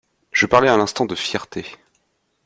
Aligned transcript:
Je 0.31 0.47
parlais 0.47 0.67
à 0.69 0.77
l’instant 0.77 1.05
de 1.05 1.13
fierté. 1.13 1.63